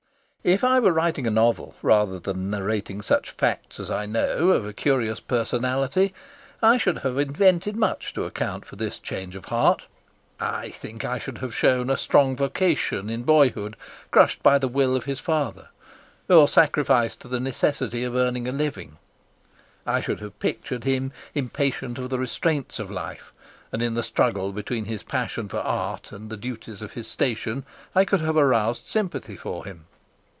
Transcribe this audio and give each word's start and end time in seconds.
If 0.43 0.63
I 0.63 0.79
were 0.79 0.91
writing 0.91 1.27
a 1.27 1.29
novel, 1.29 1.75
rather 1.83 2.17
than 2.17 2.49
narrating 2.49 3.03
such 3.03 3.29
facts 3.29 3.79
as 3.79 3.91
I 3.91 4.07
know 4.07 4.49
of 4.49 4.65
a 4.65 4.73
curious 4.73 5.19
personality, 5.19 6.15
I 6.63 6.77
should 6.77 6.97
have 7.05 7.19
invented 7.19 7.75
much 7.75 8.11
to 8.13 8.23
account 8.23 8.65
for 8.65 8.75
this 8.75 8.97
change 8.97 9.35
of 9.35 9.45
heart. 9.45 9.85
I 10.39 10.71
think 10.71 11.05
I 11.05 11.19
should 11.19 11.37
have 11.37 11.53
shown 11.53 11.91
a 11.91 11.95
strong 11.95 12.35
vocation 12.35 13.07
in 13.07 13.21
boyhood, 13.21 13.75
crushed 14.09 14.41
by 14.41 14.57
the 14.57 14.67
will 14.67 14.95
of 14.95 15.05
his 15.05 15.19
father 15.19 15.67
or 16.27 16.47
sacrificed 16.47 17.19
to 17.19 17.27
the 17.27 17.39
necessity 17.39 18.03
of 18.03 18.15
earning 18.15 18.47
a 18.47 18.51
living; 18.51 18.97
I 19.85 20.01
should 20.01 20.21
have 20.21 20.39
pictured 20.39 20.85
him 20.85 21.11
impatient 21.35 21.99
of 21.99 22.09
the 22.09 22.17
restraints 22.17 22.79
of 22.79 22.89
life; 22.89 23.31
and 23.71 23.79
in 23.83 23.93
the 23.93 24.01
struggle 24.01 24.53
between 24.53 24.85
his 24.85 25.03
passion 25.03 25.47
for 25.49 25.59
art 25.59 26.11
and 26.11 26.31
the 26.31 26.35
duties 26.35 26.81
of 26.81 26.93
his 26.93 27.07
station 27.07 27.63
I 27.93 28.05
could 28.05 28.21
have 28.21 28.37
aroused 28.37 28.87
sympathy 28.87 29.35
for 29.35 29.65
him. 29.65 29.85